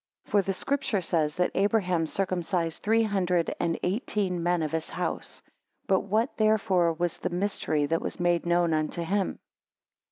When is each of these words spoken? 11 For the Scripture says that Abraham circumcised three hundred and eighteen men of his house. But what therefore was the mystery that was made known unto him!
11 0.25 0.31
For 0.31 0.41
the 0.43 0.53
Scripture 0.53 1.01
says 1.01 1.35
that 1.35 1.51
Abraham 1.53 2.07
circumcised 2.07 2.81
three 2.81 3.03
hundred 3.03 3.53
and 3.59 3.77
eighteen 3.83 4.41
men 4.41 4.63
of 4.63 4.71
his 4.71 4.89
house. 4.89 5.43
But 5.85 5.99
what 5.99 6.37
therefore 6.37 6.93
was 6.93 7.19
the 7.19 7.29
mystery 7.29 7.85
that 7.85 8.01
was 8.01 8.19
made 8.19 8.47
known 8.47 8.73
unto 8.73 9.03
him! 9.03 9.37